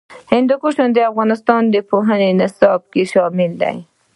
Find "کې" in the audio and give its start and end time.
2.91-3.03